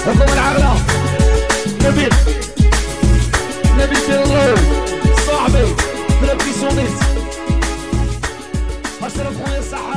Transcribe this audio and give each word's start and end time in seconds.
الخضع 0.07 0.25
حكم 0.25 0.33
العقلة 0.33 0.75
نبيل 1.85 2.09
نبيل 3.79 3.97
تيرلو 4.05 4.55
صاحبي 5.27 5.66
في 6.19 6.23
الابتسامات 6.23 6.91
اشرف 9.03 9.43
خويا 9.45 9.59
السحاب 9.59 9.94